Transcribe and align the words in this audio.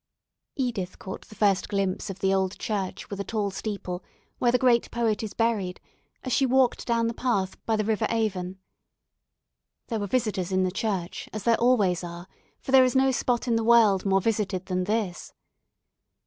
Edith 0.55 0.97
caught 0.97 1.27
the 1.27 1.35
first 1.35 1.69
glimpse 1.69 2.09
of 2.09 2.17
the 2.21 2.33
old 2.33 2.57
church 2.57 3.11
with 3.11 3.19
a 3.19 3.23
tall 3.23 3.51
steeple, 3.51 4.03
where 4.39 4.51
the 4.51 4.57
great 4.57 4.89
poet 4.89 5.21
is 5.21 5.35
buried, 5.35 5.79
as 6.23 6.33
she 6.33 6.43
walked 6.43 6.87
down 6.87 7.05
the 7.05 7.13
path 7.13 7.63
by 7.67 7.75
the 7.75 7.83
river 7.85 8.07
Avon. 8.09 8.57
There 9.89 9.99
were 9.99 10.07
visitors 10.07 10.51
in 10.51 10.63
the 10.63 10.71
church, 10.71 11.29
as 11.31 11.43
there 11.43 11.61
always 11.61 12.03
are, 12.03 12.27
for 12.59 12.71
there 12.71 12.83
is 12.83 12.95
no 12.95 13.11
spot 13.11 13.47
in 13.47 13.57
the 13.57 13.63
world 13.63 14.03
more 14.03 14.21
visited 14.21 14.65
than 14.65 14.85
this. 14.85 15.33